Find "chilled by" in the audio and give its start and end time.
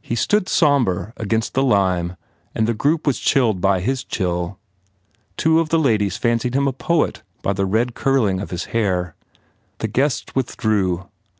3.18-3.80